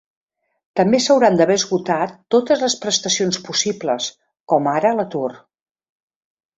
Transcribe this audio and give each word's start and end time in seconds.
També 0.79 1.01
s’hauran 1.07 1.37
d’haver 1.41 1.57
esgotat 1.61 2.17
totes 2.37 2.65
les 2.67 2.79
prestacions 2.87 3.41
possibles, 3.51 4.11
coma 4.55 4.77
ara 4.83 4.99
l’atur. 5.01 5.31